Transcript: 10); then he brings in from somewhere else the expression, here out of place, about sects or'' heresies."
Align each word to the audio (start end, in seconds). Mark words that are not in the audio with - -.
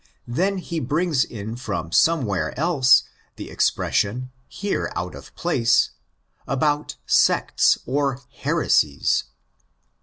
10); 0.25 0.33
then 0.35 0.57
he 0.57 0.79
brings 0.79 1.23
in 1.23 1.55
from 1.55 1.91
somewhere 1.91 2.59
else 2.59 3.03
the 3.35 3.51
expression, 3.51 4.31
here 4.47 4.91
out 4.95 5.13
of 5.13 5.31
place, 5.35 5.91
about 6.47 6.95
sects 7.05 7.77
or'' 7.85 8.19
heresies." 8.43 9.25